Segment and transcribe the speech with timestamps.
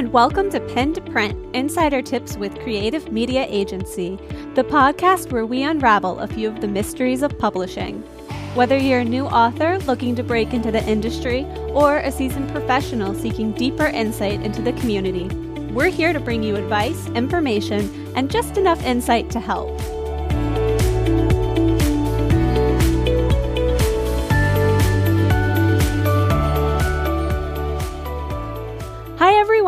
[0.00, 4.16] and welcome to Pen to Print Insider Tips with Creative Media Agency,
[4.54, 8.00] the podcast where we unravel a few of the mysteries of publishing.
[8.54, 11.44] Whether you're a new author looking to break into the industry
[11.74, 15.28] or a seasoned professional seeking deeper insight into the community,
[15.74, 19.68] we're here to bring you advice, information, and just enough insight to help.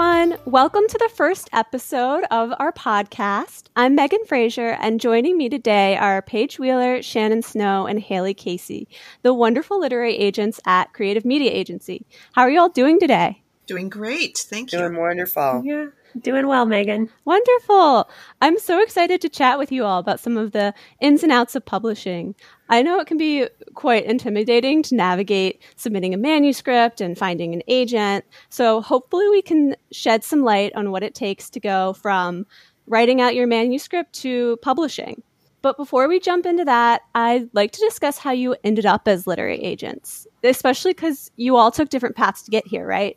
[0.03, 0.37] Everyone.
[0.47, 3.67] Welcome to the first episode of our podcast.
[3.77, 8.89] I'm Megan Frazier, and joining me today are Paige Wheeler, Shannon Snow, and Haley Casey,
[9.23, 12.05] the wonderful literary agents at Creative Media Agency.
[12.33, 13.43] How are you all doing today?
[13.67, 14.39] Doing great.
[14.39, 14.79] Thank you.
[14.79, 15.63] Doing wonderful.
[15.65, 15.87] Yeah.
[16.21, 17.09] Doing well, Megan.
[17.25, 18.09] Wonderful.
[18.43, 21.55] I'm so excited to chat with you all about some of the ins and outs
[21.55, 22.35] of publishing.
[22.69, 27.63] I know it can be quite intimidating to navigate submitting a manuscript and finding an
[27.67, 28.25] agent.
[28.51, 32.47] So hopefully we can shed some light on what it takes to go from
[32.87, 35.23] writing out your manuscript to publishing.
[35.63, 39.27] But before we jump into that, I'd like to discuss how you ended up as
[39.29, 43.17] literary agents, especially because you all took different paths to get here, right?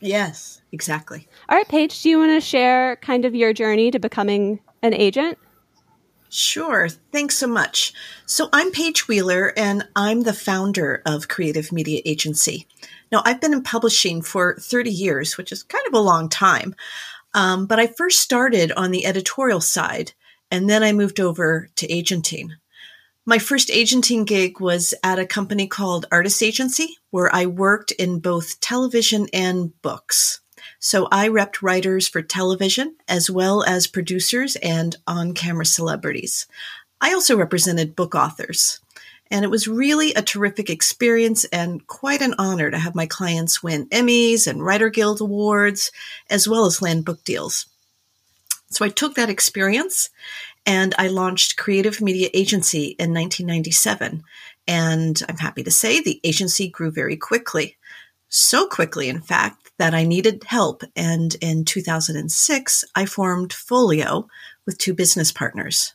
[0.00, 1.26] Yes, exactly.
[1.48, 4.94] All right, Paige, do you want to share kind of your journey to becoming an
[4.94, 5.38] agent?
[6.30, 6.88] Sure.
[7.10, 7.94] Thanks so much.
[8.26, 12.66] So I'm Paige Wheeler and I'm the founder of Creative Media Agency.
[13.10, 16.74] Now I've been in publishing for 30 years, which is kind of a long time.
[17.32, 20.12] Um, but I first started on the editorial side
[20.50, 22.52] and then I moved over to agenting.
[23.28, 28.20] My first agenting gig was at a company called Artist Agency, where I worked in
[28.20, 30.40] both television and books.
[30.78, 36.46] So I repped writers for television as well as producers and on camera celebrities.
[37.02, 38.80] I also represented book authors.
[39.30, 43.62] And it was really a terrific experience and quite an honor to have my clients
[43.62, 45.92] win Emmys and Writer Guild Awards,
[46.30, 47.66] as well as land book deals.
[48.70, 50.08] So I took that experience
[50.66, 54.22] and I launched Creative Media Agency in 1997.
[54.66, 57.76] And I'm happy to say the agency grew very quickly.
[58.28, 60.82] So quickly, in fact, that I needed help.
[60.94, 64.28] And in 2006, I formed Folio
[64.66, 65.94] with two business partners.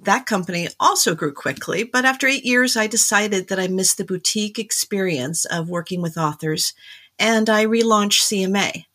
[0.00, 4.04] That company also grew quickly, but after eight years, I decided that I missed the
[4.04, 6.72] boutique experience of working with authors
[7.18, 8.86] and I relaunched CMA.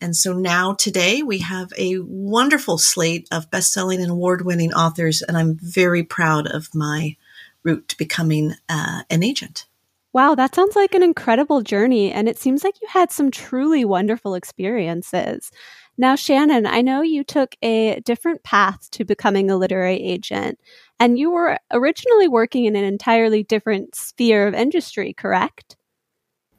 [0.00, 5.36] And so now today we have a wonderful slate of best-selling and award-winning authors, and
[5.36, 7.16] I'm very proud of my
[7.62, 9.66] route to becoming uh, an agent.
[10.12, 13.84] Wow, that sounds like an incredible journey, and it seems like you had some truly
[13.84, 15.50] wonderful experiences.
[15.98, 20.58] Now, Shannon, I know you took a different path to becoming a literary agent,
[20.98, 25.76] and you were originally working in an entirely different sphere of industry, correct?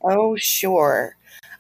[0.02, 1.16] Oh, sure.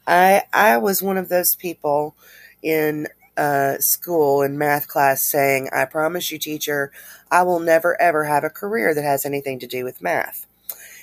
[0.10, 2.16] I I was one of those people
[2.64, 6.92] in uh, school in math class saying, "I promise you, teacher,
[7.32, 10.48] I will never ever have a career that has anything to do with math."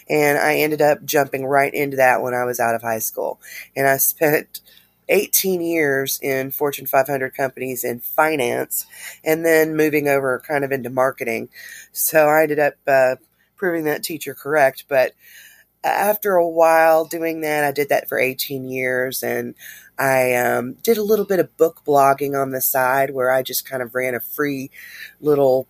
[0.09, 3.41] And I ended up jumping right into that when I was out of high school,
[3.77, 4.61] and I spent
[5.09, 8.87] 18 years in Fortune 500 companies in finance,
[9.25, 11.50] and then moving over kind of into marketing.
[11.93, 13.17] So I ended up uh,
[13.56, 15.12] proving that teacher correct, but
[15.87, 19.55] after a while doing that, I did that for 18 years and
[19.99, 23.69] I um, did a little bit of book blogging on the side where I just
[23.69, 24.71] kind of ran a free
[25.21, 25.67] little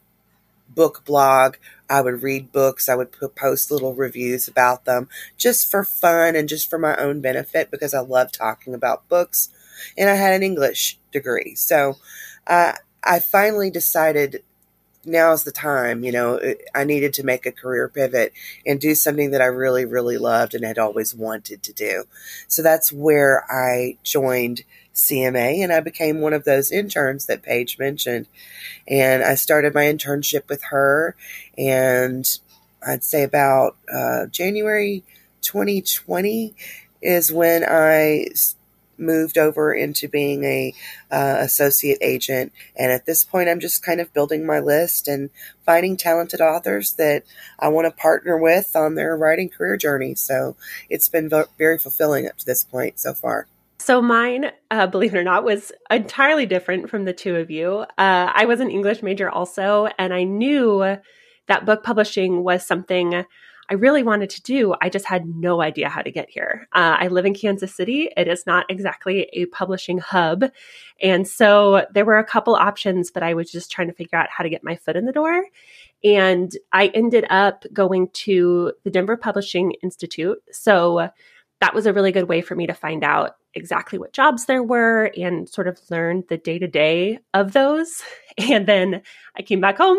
[0.69, 1.57] book blog.
[1.89, 6.49] I would read books, I would post little reviews about them just for fun and
[6.49, 9.51] just for my own benefit because I love talking about books.
[9.97, 11.55] And I had an English degree.
[11.55, 11.97] So
[12.47, 12.73] uh,
[13.05, 14.43] I finally decided
[15.07, 16.05] now's the time.
[16.05, 18.33] You know, I needed to make a career pivot
[18.67, 22.05] and do something that I really, really loved and had always wanted to do.
[22.49, 24.63] So that's where I joined
[24.95, 28.27] CMA and I became one of those interns that Paige mentioned.
[28.89, 31.17] And I started my internship with her
[31.57, 32.27] and
[32.87, 35.05] I'd say about uh, January
[35.43, 36.55] 2020
[37.03, 38.27] is when I
[38.99, 40.75] moved over into being a
[41.11, 42.53] uh, associate agent.
[42.77, 45.31] And at this point i'm just kind of building my list and
[45.65, 47.25] finding talented authors that
[47.59, 50.15] i want to partner with on their writing career journey.
[50.15, 50.57] So
[50.89, 53.47] it's been very fulfilling up to this point so far.
[53.79, 57.85] So mine, uh, believe it or not, was entirely different from the two of you.
[57.99, 60.99] Uh, I was an English major also, and I knew
[61.47, 63.25] that book publishing was something
[63.69, 64.75] I really wanted to do.
[64.81, 66.69] I just had no idea how to get here.
[66.73, 68.09] Uh, I live in Kansas City.
[68.17, 70.45] It is not exactly a publishing hub.
[71.03, 74.29] And so there were a couple options, but I was just trying to figure out
[74.31, 75.45] how to get my foot in the door.
[76.05, 80.39] And I ended up going to the Denver Publishing Institute.
[80.53, 81.09] So
[81.61, 84.63] that was a really good way for me to find out exactly what jobs there
[84.63, 88.03] were and sort of learn the day to day of those.
[88.39, 89.01] And then
[89.35, 89.97] I came back home,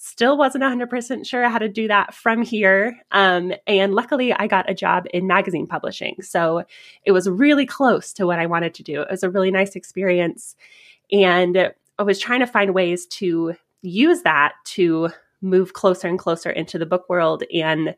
[0.00, 2.96] still wasn't 100% sure how to do that from here.
[3.10, 6.22] Um, and luckily, I got a job in magazine publishing.
[6.22, 6.62] So
[7.04, 9.02] it was really close to what I wanted to do.
[9.02, 10.54] It was a really nice experience.
[11.10, 15.10] And I was trying to find ways to use that to
[15.42, 17.96] move closer and closer into the book world and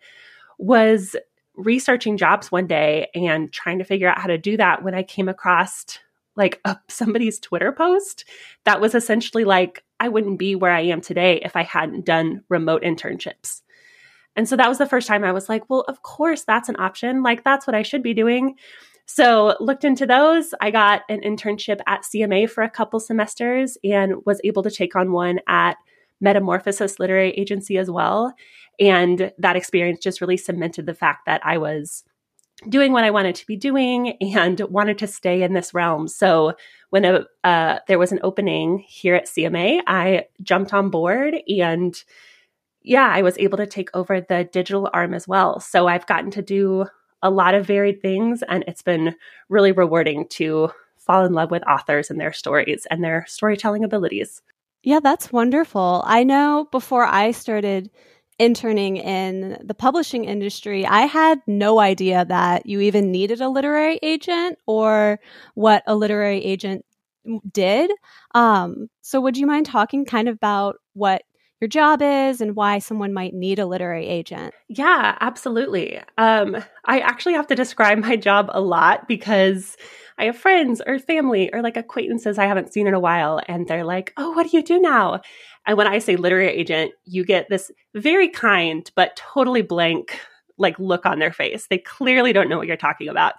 [0.56, 1.16] was
[1.54, 5.02] researching jobs one day and trying to figure out how to do that when I
[5.02, 5.98] came across
[6.34, 8.24] like a, somebody's Twitter post
[8.64, 12.42] that was essentially like, I wouldn't be where I am today if I hadn't done
[12.48, 13.60] remote internships.
[14.34, 16.76] And so that was the first time I was like, well, of course, that's an
[16.78, 17.22] option.
[17.22, 18.54] Like, that's what I should be doing.
[19.06, 20.54] So, looked into those.
[20.60, 24.94] I got an internship at CMA for a couple semesters and was able to take
[24.96, 25.76] on one at
[26.20, 28.32] Metamorphosis Literary Agency as well.
[28.78, 32.04] And that experience just really cemented the fact that I was
[32.68, 36.08] doing what I wanted to be doing and wanted to stay in this realm.
[36.08, 36.54] So
[36.90, 41.94] when a, uh, there was an opening here at CMA, I jumped on board and
[42.82, 45.60] yeah, I was able to take over the digital arm as well.
[45.60, 46.86] So I've gotten to do
[47.22, 49.14] a lot of varied things and it's been
[49.48, 54.42] really rewarding to fall in love with authors and their stories and their storytelling abilities.
[54.82, 56.02] Yeah, that's wonderful.
[56.06, 57.90] I know before I started
[58.40, 64.00] interning in the publishing industry, I had no idea that you even needed a literary
[64.02, 65.20] agent or
[65.54, 66.84] what a literary agent
[67.52, 67.90] did.
[68.34, 71.22] Um, so, would you mind talking kind of about what
[71.60, 74.54] your job is and why someone might need a literary agent?
[74.68, 76.00] Yeah, absolutely.
[76.16, 76.56] Um,
[76.86, 79.76] I actually have to describe my job a lot because
[80.16, 83.66] I have friends or family or like acquaintances I haven't seen in a while, and
[83.68, 85.20] they're like, Oh, what do you do now?
[85.66, 90.18] And when I say literary agent, you get this very kind but totally blank
[90.58, 91.66] like look on their face.
[91.68, 93.34] They clearly don't know what you're talking about.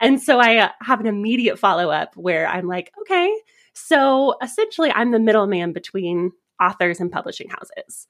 [0.00, 3.32] And so I uh, have an immediate follow up where I'm like, okay,
[3.72, 8.06] so essentially I'm the middleman between authors and publishing houses.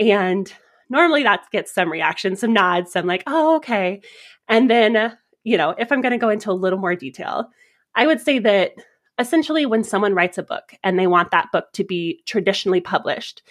[0.00, 0.52] And
[0.88, 4.00] normally that gets some reaction, some nods, some like, oh, okay.
[4.48, 5.14] And then uh,
[5.44, 7.50] you know, if I'm going to go into a little more detail,
[7.94, 8.72] I would say that
[9.18, 13.42] essentially when someone writes a book and they want that book to be traditionally published,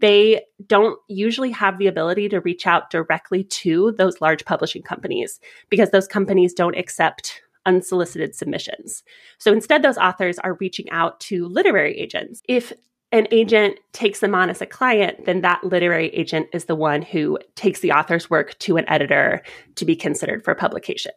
[0.00, 5.40] they don't usually have the ability to reach out directly to those large publishing companies
[5.70, 9.02] because those companies don't accept unsolicited submissions.
[9.38, 12.42] So instead, those authors are reaching out to literary agents.
[12.48, 12.72] If
[13.10, 17.02] an agent takes them on as a client, then that literary agent is the one
[17.02, 19.42] who takes the author's work to an editor
[19.76, 21.12] to be considered for publication.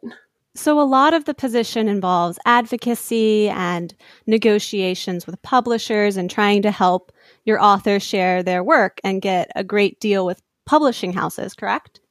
[0.54, 3.94] So, a lot of the position involves advocacy and
[4.28, 7.12] negotiations with publishers and trying to help
[7.46, 12.02] your author share their work and get a great deal with publishing houses, correct?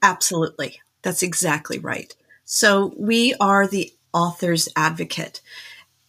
[0.00, 0.80] Absolutely.
[1.02, 2.14] That's exactly right.
[2.44, 5.40] So, we are the author's advocate.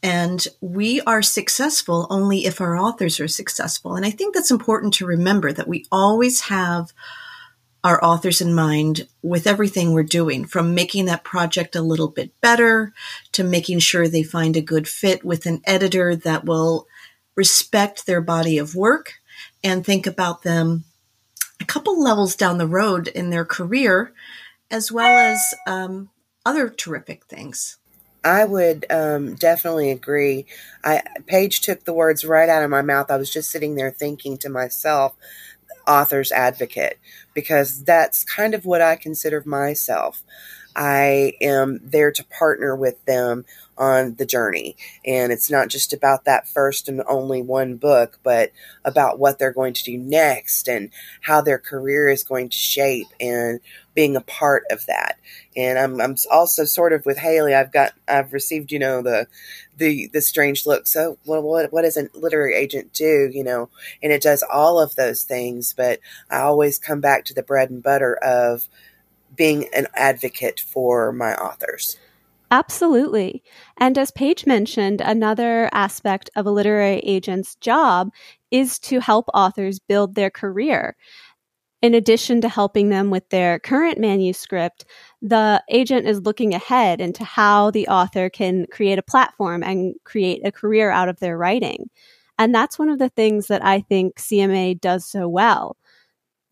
[0.02, 3.96] And we are successful only if our authors are successful.
[3.96, 6.94] And I think that's important to remember that we always have
[7.84, 12.32] our authors in mind with everything we're doing, from making that project a little bit
[12.42, 12.94] better
[13.32, 16.88] to making sure they find a good fit with an editor that will
[17.36, 19.14] respect their body of work
[19.64, 20.84] and think about them
[21.62, 24.14] a couple levels down the road in their career,
[24.72, 26.10] as well as um,
[26.46, 27.78] other terrific things.
[28.24, 30.46] I would um, definitely agree.
[30.84, 33.10] I Paige took the words right out of my mouth.
[33.10, 35.16] I was just sitting there thinking to myself,
[35.88, 37.00] author's advocate,
[37.34, 40.24] because that's kind of what I consider myself.
[40.80, 43.44] I am there to partner with them
[43.78, 44.78] on the journey.
[45.06, 48.54] And it's not just about that first and only one book, but
[48.86, 53.08] about what they're going to do next and how their career is going to shape
[53.20, 53.60] and
[53.94, 55.20] being a part of that.
[55.54, 57.54] And I'm, I'm also sort of with Haley.
[57.54, 59.28] I've got, I've received, you know, the,
[59.76, 60.88] the, the strange look.
[60.88, 63.30] So well, what, what does a literary agent do?
[63.34, 63.70] You know,
[64.02, 67.70] and it does all of those things, but I always come back to the bread
[67.70, 68.70] and butter of
[69.40, 71.98] being an advocate for my authors.
[72.52, 73.42] Absolutely.
[73.78, 78.12] And as Paige mentioned, another aspect of a literary agent's job
[78.52, 80.98] is to help authors build their career.
[81.82, 84.84] In addition to helping them with their current manuscript,
[85.22, 90.42] the agent is looking ahead into how the author can create a platform and create
[90.44, 91.90] a career out of their writing.
[92.38, 95.78] And that's one of the things that I think CMA does so well.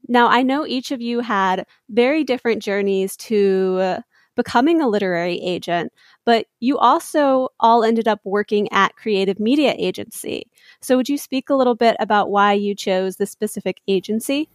[0.07, 4.03] Now, I know each of you had very different journeys to
[4.35, 5.91] becoming a literary agent,
[6.23, 10.47] but you also all ended up working at Creative Media Agency.
[10.81, 14.49] So, would you speak a little bit about why you chose the specific agency?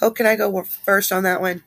[0.00, 1.62] Oh, can I go first on that one?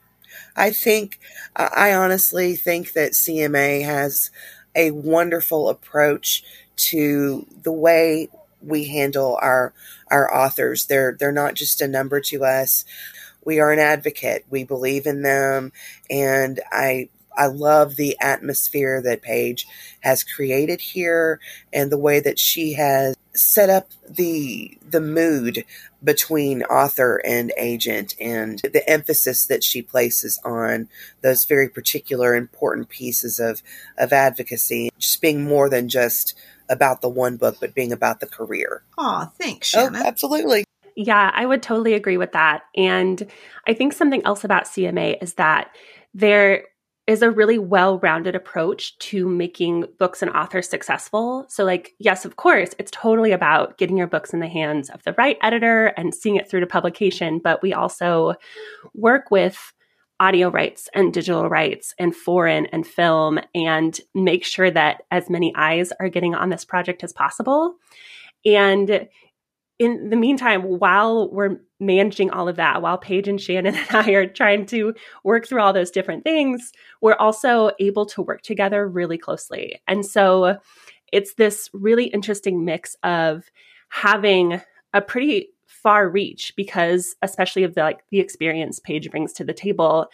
[0.55, 1.19] I think,
[1.55, 4.31] I honestly think that CMA has
[4.75, 6.43] a wonderful approach
[6.75, 8.27] to the way
[8.65, 9.73] we handle our
[10.09, 10.85] our authors.
[10.85, 12.85] They're they're not just a number to us.
[13.43, 14.45] We are an advocate.
[14.49, 15.71] We believe in them,
[16.09, 19.67] and I I love the atmosphere that Paige
[20.01, 21.39] has created here
[21.73, 25.65] and the way that she has set up the the mood
[26.03, 30.87] between author and agent and the emphasis that she places on
[31.21, 33.61] those very particular important pieces of
[33.97, 36.37] of advocacy just being more than just
[36.69, 38.83] about the one book but being about the career.
[38.97, 40.01] Oh, thanks, Shannon.
[40.01, 40.65] Oh, absolutely.
[40.95, 42.63] Yeah, I would totally agree with that.
[42.75, 43.27] And
[43.67, 45.71] I think something else about CMA is that
[46.13, 46.63] there
[47.07, 51.45] is a really well rounded approach to making books and authors successful.
[51.49, 55.03] So, like, yes, of course, it's totally about getting your books in the hands of
[55.03, 57.39] the right editor and seeing it through to publication.
[57.43, 58.33] But we also
[58.95, 59.73] work with
[60.19, 65.53] audio rights and digital rights and foreign and film and make sure that as many
[65.55, 67.75] eyes are getting on this project as possible.
[68.45, 69.07] And
[69.77, 74.11] in the meantime, while we're managing all of that, while Paige and Shannon and I
[74.11, 74.93] are trying to
[75.23, 79.81] work through all those different things, we're also able to work together really closely.
[79.87, 80.57] And so
[81.11, 83.43] it's this really interesting mix of
[83.89, 84.61] having
[84.93, 85.49] a pretty
[85.85, 90.07] far reach because especially of the like the experience Paige brings to the table,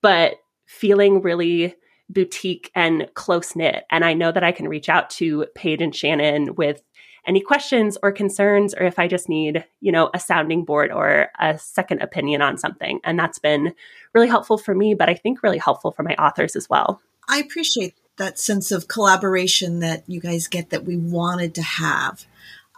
[0.00, 0.34] but
[0.66, 1.76] feeling really
[2.10, 3.84] boutique and close knit.
[3.88, 6.82] And I know that I can reach out to Paige and Shannon with
[7.24, 11.28] any questions or concerns or if I just need, you know, a sounding board or
[11.38, 12.98] a second opinion on something.
[13.04, 13.74] And that's been
[14.14, 17.00] really helpful for me, but I think really helpful for my authors as well.
[17.28, 22.26] I appreciate that sense of collaboration that you guys get that we wanted to have.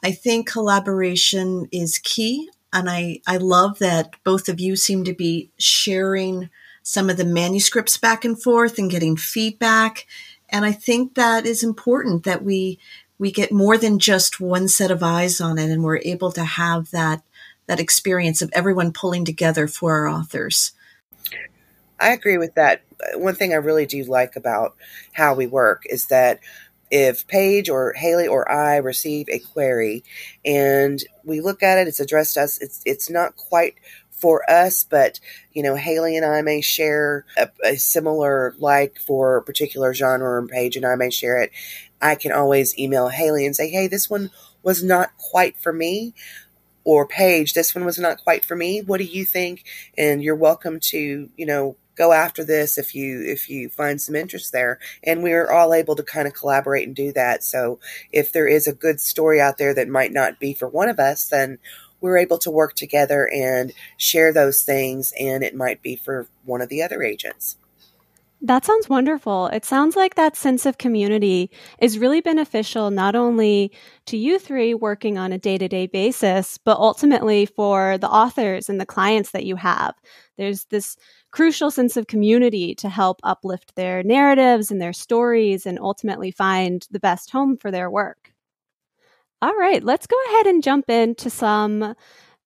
[0.04, 2.50] I think collaboration is key.
[2.74, 6.50] And I, I love that both of you seem to be sharing
[6.82, 10.06] some of the manuscripts back and forth and getting feedback.
[10.50, 12.78] And I think that is important that we
[13.16, 16.44] we get more than just one set of eyes on it and we're able to
[16.44, 17.22] have that
[17.66, 20.72] that experience of everyone pulling together for our authors.
[21.98, 22.82] I agree with that.
[23.14, 24.76] One thing I really do like about
[25.12, 26.40] how we work is that
[26.96, 30.04] if Paige or Haley or I receive a query
[30.44, 33.74] and we look at it, it's addressed us, it's it's not quite
[34.12, 35.18] for us, but
[35.52, 40.38] you know, Haley and I may share a, a, similar like for a particular genre,
[40.38, 41.50] and Paige and I may share it.
[42.00, 44.30] I can always email Haley and say, "Hey, this one
[44.62, 46.14] was not quite for me."
[46.84, 48.82] Or Paige, this one was not quite for me.
[48.82, 49.64] What do you think?
[49.98, 54.14] And you're welcome to, you know, go after this if you if you find some
[54.14, 57.78] interest there and we're all able to kind of collaborate and do that so
[58.12, 60.98] if there is a good story out there that might not be for one of
[60.98, 61.58] us then
[62.04, 66.60] we're able to work together and share those things, and it might be for one
[66.60, 67.56] of the other agents.
[68.42, 69.46] That sounds wonderful.
[69.46, 73.72] It sounds like that sense of community is really beneficial not only
[74.04, 78.68] to you three working on a day to day basis, but ultimately for the authors
[78.68, 79.94] and the clients that you have.
[80.36, 80.98] There's this
[81.34, 86.86] crucial sense of community to help uplift their narratives and their stories and ultimately find
[86.92, 88.32] the best home for their work.
[89.42, 91.96] All right, let's go ahead and jump into some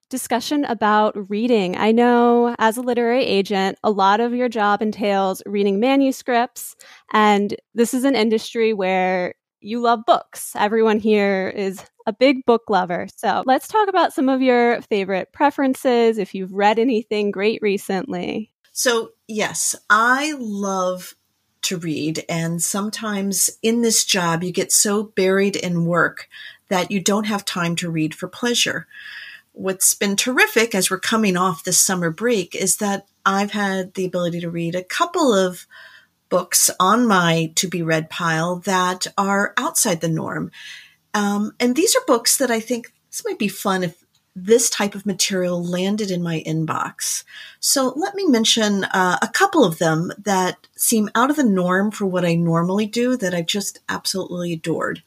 [0.09, 1.77] discussion about reading.
[1.77, 6.75] I know as a literary agent, a lot of your job entails reading manuscripts,
[7.13, 10.55] and this is an industry where you love books.
[10.57, 13.07] Everyone here is a big book lover.
[13.15, 18.51] So let's talk about some of your favorite preferences, if you've read anything great recently.
[18.79, 21.17] So, yes, I love
[21.63, 22.25] to read.
[22.29, 26.29] And sometimes in this job, you get so buried in work
[26.69, 28.87] that you don't have time to read for pleasure.
[29.51, 34.05] What's been terrific as we're coming off this summer break is that I've had the
[34.05, 35.67] ability to read a couple of
[36.29, 40.53] books on my to be read pile that are outside the norm.
[41.15, 44.05] Um, and these are books that I think this might be fun if
[44.45, 47.25] this type of material landed in my inbox.
[47.61, 51.91] So let me mention uh, a couple of them that seem out of the norm
[51.91, 55.03] for what I normally do that I've just absolutely adored.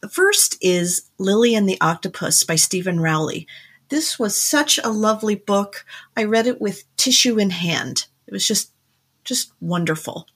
[0.00, 3.46] The first is Lily and the Octopus by Steven Rowley.
[3.88, 5.84] This was such a lovely book.
[6.16, 8.06] I read it with tissue in hand.
[8.26, 8.70] It was just
[9.24, 10.26] just wonderful.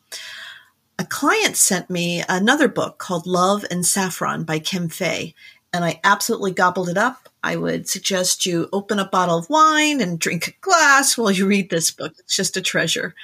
[0.98, 5.34] A client sent me another book called Love and Saffron by Kim Fay,
[5.72, 7.28] and I absolutely gobbled it up.
[7.42, 11.46] I would suggest you open a bottle of wine and drink a glass while you
[11.46, 12.14] read this book.
[12.18, 13.14] It's just a treasure.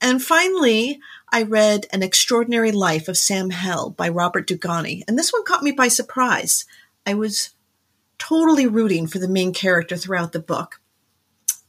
[0.00, 1.00] And finally,
[1.32, 5.62] I read An Extraordinary Life of Sam Hell by Robert Dugoni, and this one caught
[5.62, 6.66] me by surprise.
[7.06, 7.50] I was
[8.18, 10.80] totally rooting for the main character throughout the book,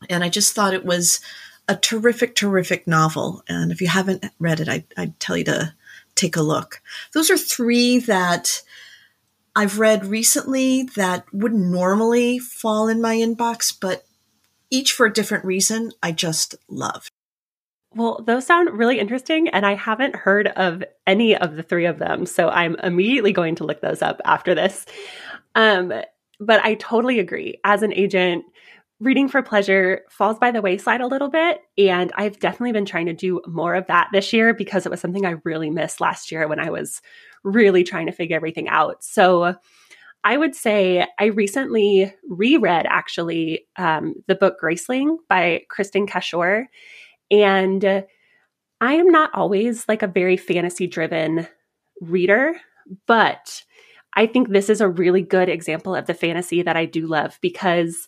[0.10, 1.22] and I just thought it was
[1.68, 3.44] a terrific, terrific novel.
[3.48, 5.74] And if you haven't read it, I, I'd tell you to
[6.16, 6.82] take a look.
[7.14, 8.62] Those are three that
[9.58, 14.06] I've read recently that wouldn't normally fall in my inbox, but
[14.70, 17.10] each for a different reason, I just loved.
[17.96, 21.98] Well, those sound really interesting, and I haven't heard of any of the three of
[21.98, 22.28] them.
[22.28, 24.86] So I'm immediately going to look those up after this.
[25.56, 25.92] Um,
[26.40, 27.60] but I totally agree.
[27.64, 28.46] As an agent,
[29.00, 31.62] reading for pleasure falls by the wayside a little bit.
[31.78, 35.00] And I've definitely been trying to do more of that this year because it was
[35.00, 37.02] something I really missed last year when I was
[37.44, 39.04] really trying to figure everything out.
[39.04, 39.56] So
[40.24, 46.66] I would say I recently reread actually um, the book Graceling by Kristin Cashore.
[47.30, 48.06] And
[48.82, 51.48] I am not always like a very fantasy driven
[52.02, 52.56] reader,
[53.06, 53.64] but
[54.16, 57.38] I think this is a really good example of the fantasy that I do love
[57.42, 58.08] because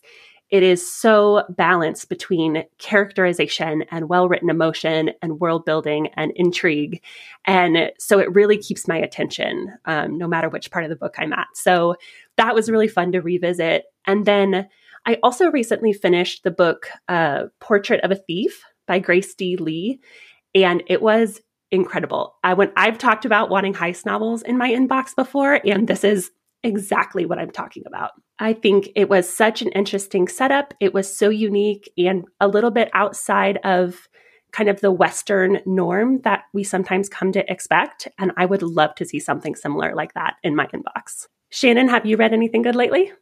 [0.50, 7.02] it is so balanced between characterization and well written emotion and world building and intrigue.
[7.46, 11.14] And so it really keeps my attention um, no matter which part of the book
[11.18, 11.46] I'm at.
[11.54, 11.94] So
[12.36, 13.84] that was really fun to revisit.
[14.06, 14.68] And then
[15.06, 19.56] I also recently finished the book uh, Portrait of a Thief by Grace D.
[19.56, 20.00] Li.
[20.54, 21.40] And it was
[21.70, 22.34] incredible.
[22.42, 26.30] I when I've talked about wanting heist novels in my inbox before, and this is
[26.62, 28.12] exactly what I'm talking about.
[28.38, 30.74] I think it was such an interesting setup.
[30.80, 34.08] It was so unique and a little bit outside of
[34.52, 38.08] kind of the Western norm that we sometimes come to expect.
[38.18, 41.26] And I would love to see something similar like that in my inbox.
[41.50, 43.12] Shannon, have you read anything good lately?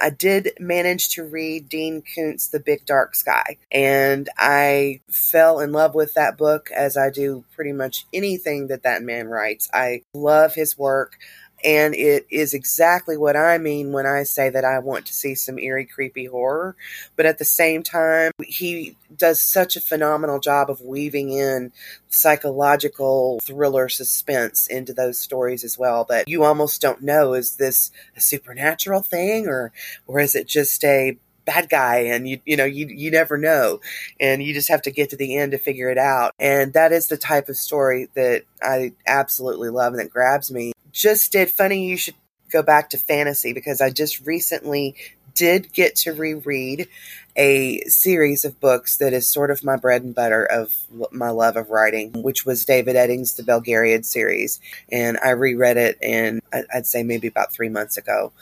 [0.00, 5.72] I did manage to read Dean Koontz' The Big Dark Sky, and I fell in
[5.72, 9.68] love with that book as I do pretty much anything that that man writes.
[9.72, 11.16] I love his work.
[11.64, 15.34] And it is exactly what I mean when I say that I want to see
[15.34, 16.76] some eerie, creepy horror.
[17.16, 21.72] But at the same time, he does such a phenomenal job of weaving in
[22.08, 27.90] psychological thriller suspense into those stories as well that you almost don't know is this
[28.16, 29.72] a supernatural thing or
[30.06, 31.16] or is it just a
[31.48, 32.00] bad guy?
[32.00, 33.80] And you you know you you never know.
[34.20, 36.34] And you just have to get to the end to figure it out.
[36.38, 40.72] And that is the type of story that I absolutely love and that grabs me
[40.98, 42.16] just did funny you should
[42.50, 44.96] go back to fantasy because I just recently
[45.34, 46.88] did get to reread
[47.36, 50.74] a series of books that is sort of my bread and butter of
[51.12, 54.60] my love of writing, which was David Eddings' The Belgariad series.
[54.90, 58.32] And I reread it in, I'd say maybe about three months ago.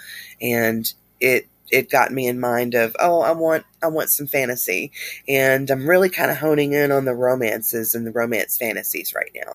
[0.41, 0.91] And
[1.21, 4.93] it it got me in mind of oh I want I want some fantasy
[5.27, 9.33] and I'm really kind of honing in on the romances and the romance fantasies right
[9.35, 9.53] now.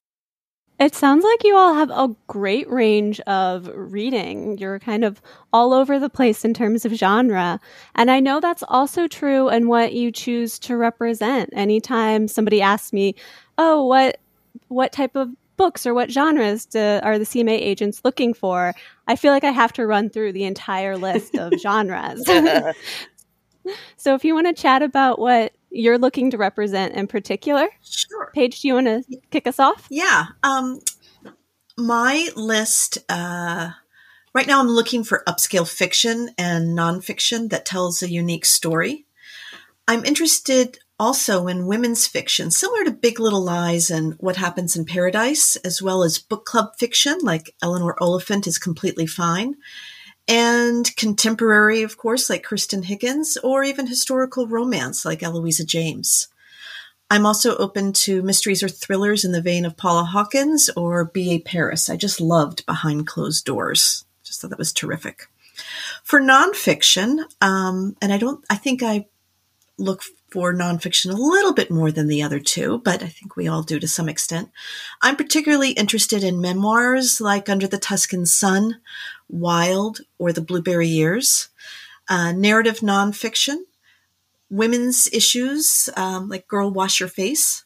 [0.81, 4.57] It sounds like you all have a great range of reading.
[4.57, 5.21] You're kind of
[5.53, 7.59] all over the place in terms of genre.
[7.93, 11.51] And I know that's also true in what you choose to represent.
[11.53, 13.13] Anytime somebody asks me,
[13.59, 14.19] "Oh, what
[14.69, 18.73] what type of books or what genres do, are the CMA agents looking for?"
[19.07, 22.25] I feel like I have to run through the entire list of genres.
[23.97, 28.31] so if you want to chat about what you're looking to represent in particular, sure.
[28.35, 29.87] Paige, do you want to kick us off?
[29.89, 30.25] Yeah.
[30.43, 30.81] Um,
[31.77, 32.99] my list.
[33.09, 33.71] Uh,
[34.33, 39.05] right now, I'm looking for upscale fiction and nonfiction that tells a unique story.
[39.87, 44.85] I'm interested also in women's fiction, similar to Big Little Lies and What Happens in
[44.85, 49.55] Paradise, as well as book club fiction like Eleanor Oliphant is Completely Fine,
[50.27, 56.27] and contemporary, of course, like Kristan Higgins, or even historical romance like Eloisa James.
[57.09, 61.39] I'm also open to mysteries or thrillers in the vein of Paula Hawkins or B.A.
[61.39, 61.89] Paris.
[61.89, 64.05] I just loved Behind Closed Doors.
[64.23, 65.27] Just thought that was terrific.
[66.03, 69.07] For nonfiction, um, and I don't, I think I
[69.77, 73.49] look for nonfiction a little bit more than the other two, but I think we
[73.49, 74.49] all do to some extent.
[75.01, 78.79] I'm particularly interested in memoirs like Under the Tuscan Sun,
[79.31, 81.49] Wild, or The Blueberry Years,
[82.09, 83.57] uh, narrative nonfiction,
[84.49, 87.63] women's issues um, like Girl Wash Your Face,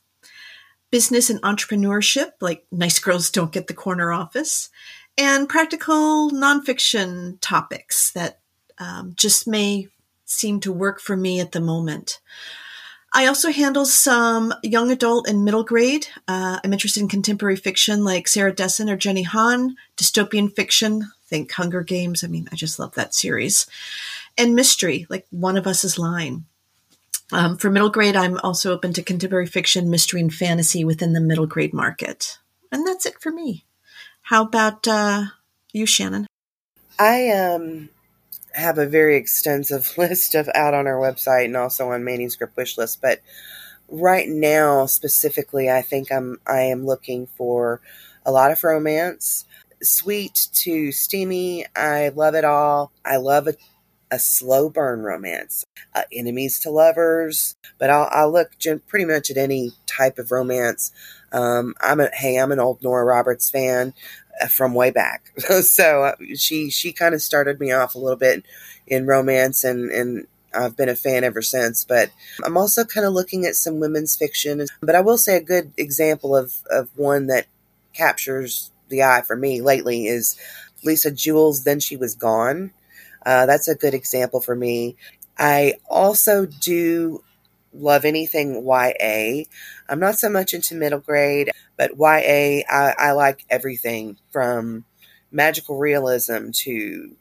[0.92, 4.70] business and entrepreneurship like Nice Girls Don't Get the Corner Office,
[5.18, 8.40] and practical nonfiction topics that
[8.78, 9.88] um, just may
[10.26, 12.20] seem to work for me at the moment.
[13.16, 16.06] I also handle some young adult and middle grade.
[16.28, 21.50] Uh, I'm interested in contemporary fiction like Sarah Dessen or Jenny Han, dystopian fiction, think
[21.54, 22.26] Hunger Games.
[22.26, 23.68] I mean, I just love that series.
[24.38, 26.44] And mystery, like One of Us is Lying.
[27.32, 31.22] Um, for middle grade, I'm also open to contemporary fiction, mystery, and fantasy within the
[31.22, 32.38] middle grade market.
[32.70, 33.64] And that's it for me.
[34.24, 35.28] How about uh,
[35.72, 36.28] you, Shannon?
[37.00, 37.90] I um
[38.56, 42.78] have a very extensive list of out on our website and also on manuscript wish
[42.78, 43.02] list.
[43.02, 43.22] But
[43.90, 47.82] right now specifically, I think I'm I am looking for
[48.26, 49.46] a lot of romance,
[49.82, 51.66] sweet to steamy.
[51.76, 52.92] I love it all.
[53.04, 53.56] I love a,
[54.12, 57.56] a slow burn romance, uh, enemies to lovers.
[57.78, 58.52] But I'll, I'll look
[58.88, 60.92] pretty much at any type of romance.
[61.36, 63.94] Um, I'm a hey, I'm an old Nora Roberts fan
[64.42, 65.32] uh, from way back.
[65.62, 68.46] so uh, she she kind of started me off a little bit
[68.88, 71.84] in romance and and I've been a fan ever since.
[71.84, 72.10] But
[72.44, 74.66] I'm also kind of looking at some women's fiction.
[74.82, 77.48] But I will say a good example of, of one that
[77.94, 80.40] captures the eye for me lately is
[80.84, 82.72] Lisa Jewell's Then She Was Gone.
[83.26, 84.96] Uh, that's a good example for me.
[85.38, 87.24] I also do
[87.80, 89.44] love anything YA.
[89.90, 94.86] I'm not so much into middle grade, but YA, I, I like everything from
[95.32, 97.16] magical realism to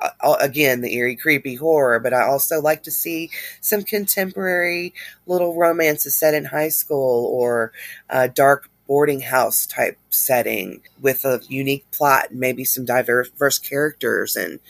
[0.00, 4.94] uh, uh, again the eerie creepy horror but i also like to see some contemporary
[5.26, 7.72] little romances set in high school or
[8.10, 14.36] a dark boarding house type setting with a unique plot and maybe some diverse characters
[14.36, 14.60] and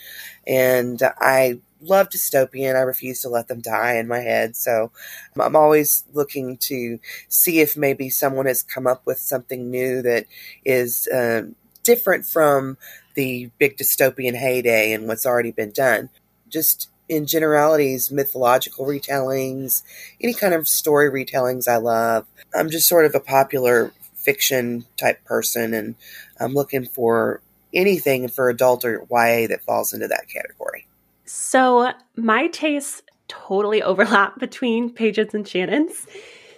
[0.47, 4.91] and i love dystopian i refuse to let them die in my head so
[5.39, 10.25] i'm always looking to see if maybe someone has come up with something new that
[10.63, 11.43] is uh,
[11.85, 12.77] different from
[13.15, 16.09] the big dystopian heyday and what's already been done.
[16.49, 19.83] Just in generalities, mythological retellings,
[20.21, 22.25] any kind of story retellings I love.
[22.53, 25.95] I'm just sort of a popular fiction type person and
[26.39, 27.41] I'm looking for
[27.73, 30.87] anything for adult or YA that falls into that category.
[31.25, 36.07] So my tastes totally overlap between Paige's and Shannon's.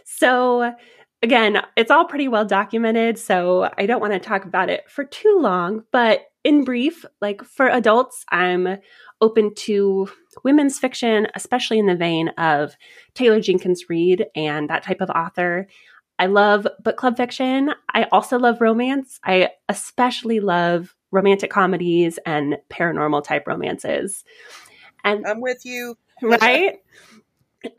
[0.05, 0.73] So
[1.21, 5.03] again, it's all pretty well documented, so I don't want to talk about it for
[5.03, 8.77] too long, but in brief, like for adults, I'm
[9.19, 10.09] open to
[10.43, 12.75] women's fiction, especially in the vein of
[13.15, 15.67] Taylor Jenkins Reid and that type of author.
[16.19, 17.71] I love book club fiction.
[17.93, 19.19] I also love romance.
[19.23, 24.23] I especially love romantic comedies and paranormal type romances.
[25.03, 25.97] And I'm with you.
[26.21, 26.79] Right?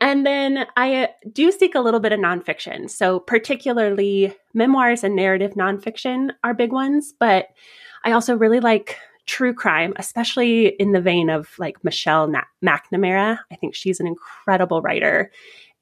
[0.01, 2.89] And then I uh, do seek a little bit of nonfiction.
[2.89, 7.47] So, particularly memoirs and narrative nonfiction are big ones, but
[8.03, 13.39] I also really like true crime, especially in the vein of like Michelle Na- McNamara.
[13.51, 15.31] I think she's an incredible writer.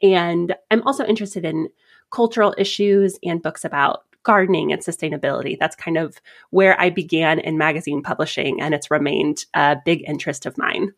[0.04, 1.70] And I'm also interested in
[2.12, 5.58] cultural issues and books about gardening and sustainability.
[5.58, 10.46] That's kind of where I began in magazine publishing, and it's remained a big interest
[10.46, 10.92] of mine.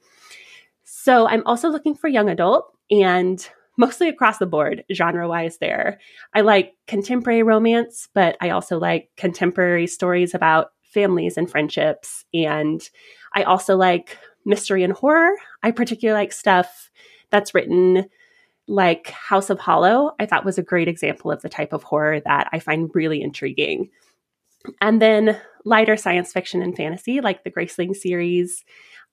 [0.83, 5.99] So I'm also looking for young adult and mostly across the board, genre wise, there.
[6.33, 12.25] I like contemporary romance, but I also like contemporary stories about families and friendships.
[12.33, 12.81] And
[13.35, 15.33] I also like mystery and horror.
[15.61, 16.89] I particularly like stuff
[17.29, 18.09] that's written
[18.69, 20.11] like House of Hollow.
[20.19, 23.21] I thought was a great example of the type of horror that I find really
[23.21, 23.89] intriguing.
[24.79, 28.63] And then lighter science fiction and fantasy, like the Graceling series.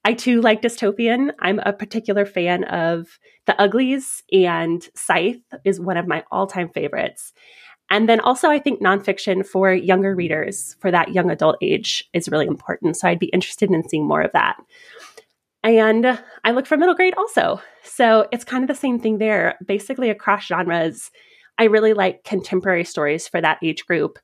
[0.04, 1.30] I too like dystopian.
[1.40, 6.68] I'm a particular fan of The Uglies, and Scythe is one of my all time
[6.68, 7.32] favorites.
[7.90, 12.28] And then also, I think nonfiction for younger readers for that young adult age is
[12.28, 12.96] really important.
[12.96, 14.56] So I'd be interested in seeing more of that.
[15.66, 17.60] And I look for middle grade also.
[17.82, 19.58] So it's kind of the same thing there.
[19.66, 21.10] Basically, across genres,
[21.58, 24.20] I really like contemporary stories for that age group.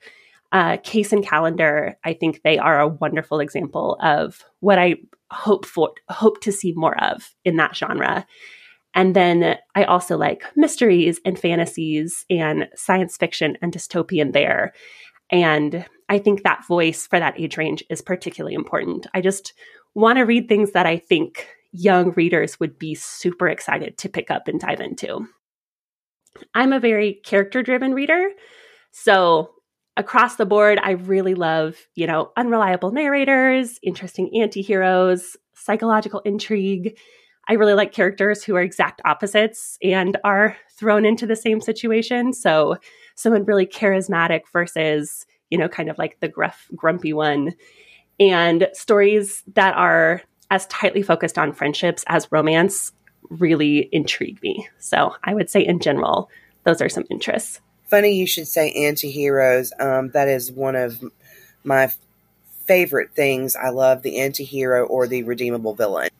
[0.52, 4.96] Uh, Kacen Callender, I think they are a wonderful example of what I
[5.33, 8.24] hope for, hope to see more of in that genre.
[8.94, 14.74] And then I also like mysteries and fantasies and science fiction and dystopian there.
[15.31, 19.09] And I think that voice for that age range is particularly important.
[19.12, 19.55] I just
[19.94, 24.31] want to read things that I think young readers would be super excited to pick
[24.31, 25.26] up and dive into.
[26.55, 28.31] I'm a very character driven reader.
[28.90, 29.50] So
[29.96, 36.96] across the board, I really love, you know, unreliable narrators, interesting anti heroes, psychological intrigue,
[37.48, 42.33] I really like characters who are exact opposites and are thrown into the same situation.
[42.33, 42.76] So
[43.16, 47.52] someone really charismatic versus, you know, kind of like the gruff, grumpy one.
[48.30, 52.92] And stories that are as tightly focused on friendships as romance
[53.30, 54.68] really intrigue me.
[54.78, 56.30] So I would say in general,
[56.62, 57.61] those are some interests.
[57.88, 59.72] Funny you should say anti-heroes.
[59.80, 61.02] Um, that is one of
[61.64, 61.90] my
[62.66, 63.56] favorite things.
[63.56, 66.11] I love the anti-hero or the redeemable villain.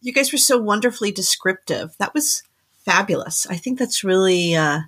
[0.00, 1.96] You guys were so wonderfully descriptive.
[1.98, 2.44] That was
[2.84, 3.46] fabulous.
[3.48, 4.82] I think that's really uh,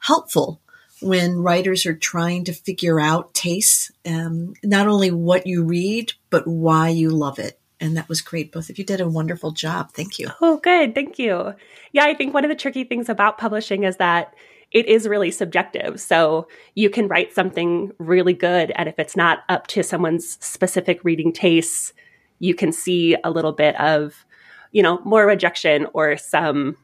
[0.00, 0.60] helpful
[1.02, 6.46] when writers are trying to figure out tastes, um, not only what you read, but
[6.46, 7.58] why you love it.
[7.80, 8.52] and that was great.
[8.52, 9.90] Both of you did a wonderful job.
[9.92, 10.28] Thank you.
[10.40, 10.94] Oh, good.
[10.94, 11.52] Thank you.
[11.90, 14.34] Yeah, I think one of the tricky things about publishing is that
[14.70, 16.00] it is really subjective.
[16.00, 21.02] So you can write something really good, and if it's not up to someone's specific
[21.02, 21.92] reading tastes,
[22.38, 24.24] you can see a little bit of,
[24.70, 26.76] you know, more rejection or some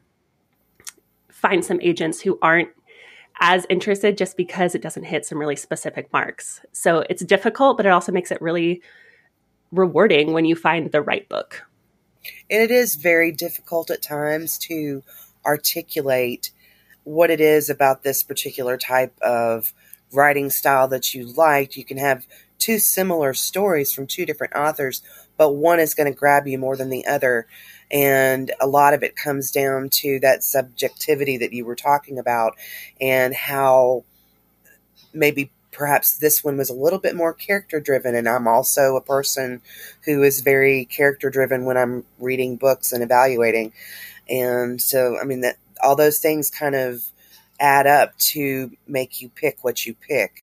[1.31, 2.71] find some agents who aren't
[3.41, 6.61] as interested just because it doesn't hit some really specific marks.
[6.73, 8.83] So it's difficult, but it also makes it really
[9.71, 11.63] rewarding when you find the right book.
[12.51, 15.03] And it is very difficult at times to
[15.47, 16.51] articulate
[17.05, 19.73] what it is about this particular type of
[20.13, 21.77] writing style that you liked.
[21.77, 22.27] You can have
[22.59, 25.03] two similar stories from two different authors,
[25.37, 27.47] but one is going to grab you more than the other.
[27.91, 32.55] And a lot of it comes down to that subjectivity that you were talking about
[33.01, 34.05] and how
[35.13, 38.15] maybe perhaps this one was a little bit more character driven.
[38.15, 39.63] And I'm also a person
[40.05, 43.73] who is very character driven when I'm reading books and evaluating.
[44.29, 47.05] And so, I mean, that all those things kind of
[47.61, 50.43] add up to make you pick what you pick.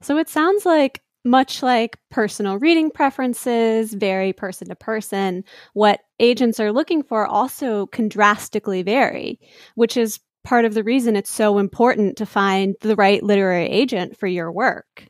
[0.00, 6.58] So it sounds like much like personal reading preferences vary person to person, what agents
[6.58, 9.38] are looking for also can drastically vary,
[9.74, 14.16] which is part of the reason it's so important to find the right literary agent
[14.16, 15.06] for your work.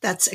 [0.00, 0.28] That's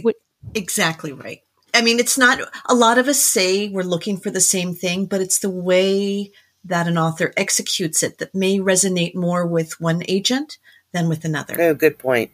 [0.56, 1.42] exactly right.
[1.74, 5.06] I mean, it's not, a lot of us say we're looking for the same thing,
[5.06, 6.32] but it's the way
[6.64, 10.58] that an author executes it that may resonate more with one agent
[10.92, 11.56] than with another.
[11.62, 12.32] Oh, good point.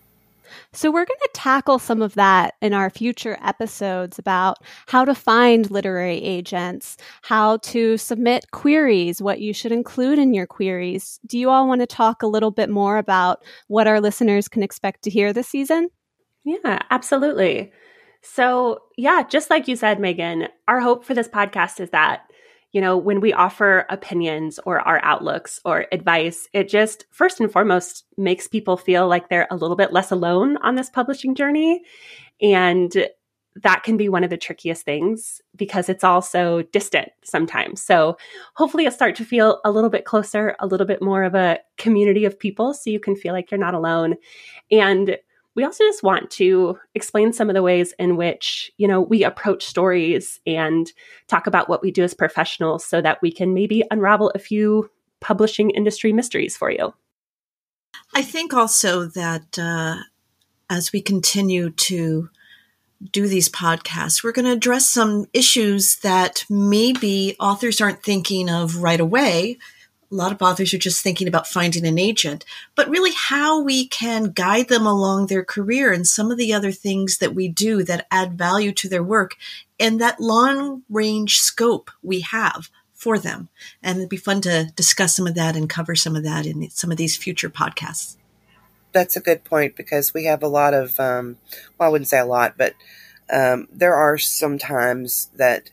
[0.74, 5.16] So, we're going to tackle some of that in our future episodes about how to
[5.16, 11.20] find literary agents, how to submit queries, what you should include in your queries.
[11.26, 14.64] Do you all want to talk a little bit more about what our listeners can
[14.64, 15.90] expect to hear this season?
[16.44, 17.72] Yeah, absolutely.
[18.22, 22.22] So, yeah, just like you said, Megan, our hope for this podcast is that
[22.76, 27.50] you know, when we offer opinions or our outlooks or advice, it just first and
[27.50, 31.84] foremost makes people feel like they're a little bit less alone on this publishing journey.
[32.42, 32.94] And
[33.64, 37.82] that can be one of the trickiest things because it's also distant sometimes.
[37.82, 38.18] So
[38.56, 41.60] hopefully you'll start to feel a little bit closer, a little bit more of a
[41.78, 44.16] community of people so you can feel like you're not alone.
[44.70, 45.16] And
[45.56, 49.24] we also just want to explain some of the ways in which you know we
[49.24, 50.92] approach stories and
[51.28, 54.90] talk about what we do as professionals so that we can maybe unravel a few
[55.22, 56.94] publishing industry mysteries for you.
[58.14, 59.96] I think also that uh,
[60.70, 62.30] as we continue to
[63.12, 68.78] do these podcasts we're going to address some issues that maybe authors aren't thinking of
[68.78, 69.58] right away
[70.12, 73.88] a lot of authors are just thinking about finding an agent, but really how we
[73.88, 77.84] can guide them along their career and some of the other things that we do
[77.84, 79.36] that add value to their work
[79.80, 83.50] and that long range scope we have for them.
[83.84, 86.70] And it'd be fun to discuss some of that and cover some of that in
[86.70, 88.16] some of these future podcasts.
[88.94, 91.38] That's a good point because we have a lot of, um,
[91.78, 92.74] well, I wouldn't say a lot, but
[93.30, 95.70] um, there are some times that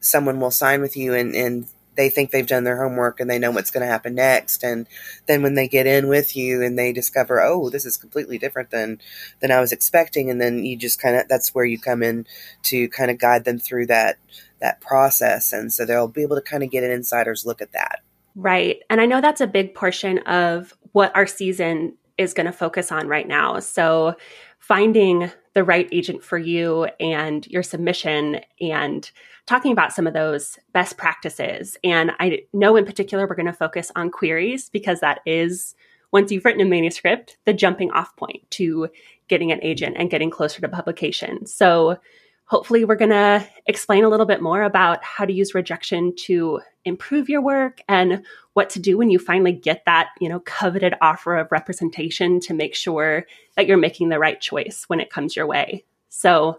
[0.00, 1.66] someone will sign with you and, and
[1.98, 4.62] they think they've done their homework and they know what's going to happen next.
[4.62, 4.86] And
[5.26, 8.70] then when they get in with you and they discover oh this is completely different
[8.70, 9.00] than
[9.40, 10.30] than I was expecting.
[10.30, 12.26] And then you just kind of that's where you come in
[12.62, 14.16] to kind of guide them through that
[14.60, 15.52] that process.
[15.52, 18.00] And so they'll be able to kind of get an insider's look at that.
[18.34, 18.78] Right.
[18.88, 22.92] And I know that's a big portion of what our season is going to focus
[22.92, 23.58] on right now.
[23.58, 24.16] So
[24.60, 29.10] finding the right agent for you and your submission and
[29.48, 31.78] talking about some of those best practices.
[31.82, 35.74] And I know in particular, we're going to focus on queries because that is,
[36.12, 38.88] once you've written a manuscript, the jumping off point to
[39.26, 41.46] getting an agent and getting closer to publication.
[41.46, 41.96] So
[42.44, 46.60] hopefully we're going to explain a little bit more about how to use rejection to
[46.84, 50.94] improve your work and what to do when you finally get that you know coveted
[51.02, 55.36] offer of representation to make sure that you're making the right choice when it comes
[55.36, 56.58] your way so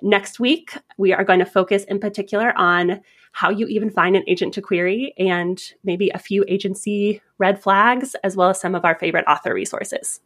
[0.00, 3.02] Next week, we are going to focus in particular on
[3.32, 8.14] how you even find an agent to query and maybe a few agency red flags,
[8.22, 10.20] as well as some of our favorite author resources.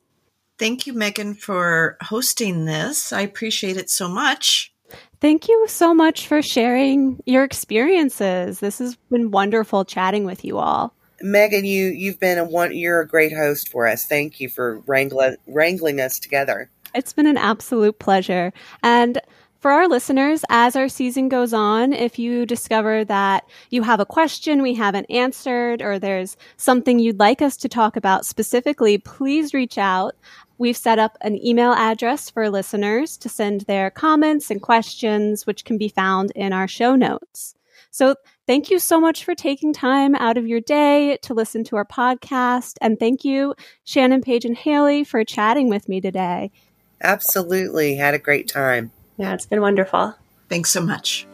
[0.59, 3.13] Thank you, Megan, for hosting this.
[3.13, 4.73] I appreciate it so much.
[5.21, 8.61] Thank you so much for sharing your experiences.
[8.61, 10.95] This has been wonderful chatting with you all.
[11.21, 14.07] Megan, you you've been a one you're a great host for us.
[14.07, 16.71] Thank you for wrangling wrangling us together.
[16.95, 18.53] It's been an absolute pleasure.
[18.83, 19.21] And
[19.61, 24.07] for our listeners, as our season goes on, if you discover that you have a
[24.07, 29.55] question we haven't answered or there's something you'd like us to talk about specifically, please
[29.55, 30.15] reach out.
[30.59, 35.65] We've set up an email address for listeners to send their comments and questions, which
[35.65, 37.55] can be found in our show notes.
[37.91, 38.15] So
[38.47, 41.85] thank you so much for taking time out of your day to listen to our
[41.85, 42.75] podcast.
[42.81, 46.51] And thank you, Shannon Paige and Haley, for chatting with me today.
[47.03, 47.97] Absolutely.
[47.97, 48.91] Had a great time.
[49.17, 50.15] Yeah, it's been wonderful.
[50.49, 51.27] Thanks so much.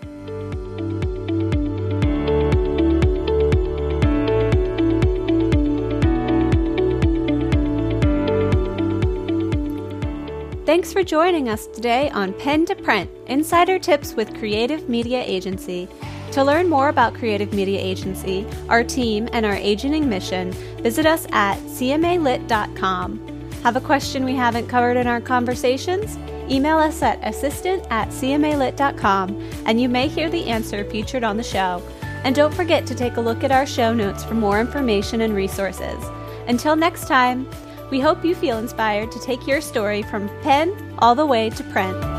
[10.65, 15.87] Thanks for joining us today on Pen to Print Insider Tips with Creative Media Agency.
[16.31, 20.51] To learn more about Creative Media Agency, our team, and our agenting mission,
[20.83, 23.51] visit us at cmalit.com.
[23.63, 26.17] Have a question we haven't covered in our conversations?
[26.51, 31.43] Email us at assistant at cmalit.com and you may hear the answer featured on the
[31.43, 31.83] show.
[32.25, 35.35] And don't forget to take a look at our show notes for more information and
[35.35, 36.03] resources.
[36.47, 37.49] Until next time,
[37.91, 41.65] we hope you feel inspired to take your story from pen all the way to
[41.65, 42.12] print.